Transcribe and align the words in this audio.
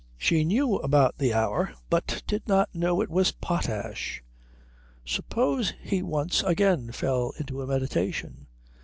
She 0.17 0.43
knew 0.43 0.77
about 0.77 1.19
the 1.19 1.31
hour, 1.31 1.73
but 1.91 2.23
did 2.25 2.47
not 2.47 2.73
know 2.73 3.01
it 3.01 3.09
was 3.11 3.33
potash. 3.33 4.23
Suppose 5.05 5.75
he 5.79 6.01
once 6.01 6.41
again 6.41 6.91
fell 6.91 7.33
into 7.37 7.61
a 7.61 7.67
meditation? 7.67 8.47